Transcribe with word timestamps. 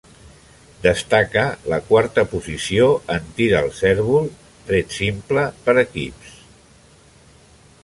Destaca 0.85 1.43
la 1.73 1.77
quarta 1.89 2.23
posició 2.31 2.87
en 3.17 3.29
tir 3.41 3.51
al 3.59 3.69
cérvol, 3.81 4.27
tret 4.71 4.97
simple, 4.99 5.47
per 5.69 5.79
equips. 5.87 6.35